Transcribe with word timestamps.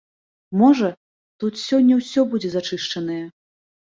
Можа, 0.61 0.87
тут 1.43 1.59
сёння 1.67 1.93
ўсё 1.99 2.21
будзе 2.33 2.49
зачышчанае. 2.53 3.21